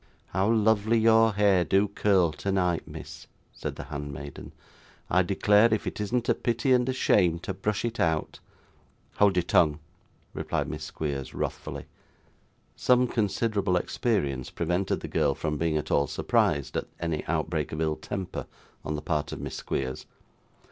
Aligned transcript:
'How 0.29 0.49
lovely 0.51 0.97
your 0.97 1.33
hair 1.33 1.63
do 1.63 1.87
curl 1.87 2.31
tonight, 2.31 2.87
miss!' 2.87 3.27
said 3.53 3.75
the 3.75 3.83
handmaiden. 3.83 4.51
'I 5.11 5.21
declare 5.21 5.71
if 5.71 5.85
it 5.85 6.01
isn't 6.01 6.27
a 6.27 6.33
pity 6.33 6.73
and 6.73 6.89
a 6.89 6.91
shame 6.91 7.37
to 7.41 7.53
brush 7.53 7.85
it 7.85 7.99
out!' 7.99 8.39
'Hold 9.17 9.35
your 9.35 9.43
tongue!' 9.43 9.77
replied 10.33 10.67
Miss 10.67 10.83
Squeers 10.85 11.35
wrathfully. 11.35 11.85
Some 12.75 13.05
considerable 13.07 13.75
experience 13.75 14.49
prevented 14.49 15.01
the 15.01 15.07
girl 15.07 15.35
from 15.35 15.59
being 15.59 15.77
at 15.77 15.91
all 15.91 16.07
surprised 16.07 16.75
at 16.75 16.87
any 16.99 17.23
outbreak 17.27 17.71
of 17.71 17.79
ill 17.79 17.95
temper 17.95 18.47
on 18.83 18.95
the 18.95 19.03
part 19.03 19.31
of 19.31 19.39
Miss 19.39 19.53
Squeers. 19.57 20.07